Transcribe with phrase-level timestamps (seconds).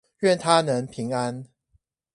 [0.21, 1.45] 願他能平安